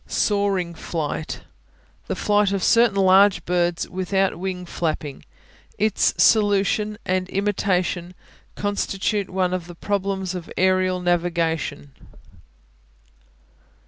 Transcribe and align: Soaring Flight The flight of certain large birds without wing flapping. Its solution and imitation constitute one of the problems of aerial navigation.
Soaring 0.07 0.73
Flight 0.73 1.41
The 2.07 2.15
flight 2.15 2.51
of 2.53 2.63
certain 2.63 2.95
large 2.97 3.45
birds 3.45 3.87
without 3.87 4.39
wing 4.39 4.65
flapping. 4.65 5.23
Its 5.77 6.15
solution 6.17 6.97
and 7.05 7.29
imitation 7.29 8.15
constitute 8.55 9.29
one 9.29 9.53
of 9.53 9.67
the 9.67 9.75
problems 9.75 10.33
of 10.33 10.51
aerial 10.57 11.01
navigation. 11.01 11.91